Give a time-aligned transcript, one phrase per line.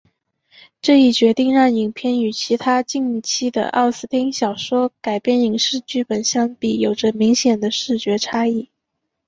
[0.81, 8.69] 这一决定让影片与其他近期的奥斯汀小说改编影视剧本相比有着明显的视觉差异。